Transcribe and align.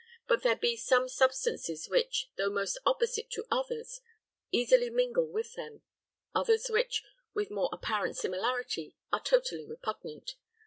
But 0.27 0.41
there 0.41 0.55
be 0.55 0.75
some 0.77 1.07
substances, 1.07 1.87
which, 1.87 2.31
though 2.35 2.49
most 2.49 2.79
opposite 2.87 3.29
to 3.33 3.45
others, 3.51 4.01
easily 4.51 4.89
mingle 4.89 5.27
with 5.27 5.53
them; 5.53 5.83
others 6.33 6.69
which, 6.71 7.03
with 7.35 7.51
more 7.51 7.69
apparent 7.71 8.17
similarity, 8.17 8.95
are 9.13 9.21
totally 9.21 9.63
repugnant. 9.67 10.37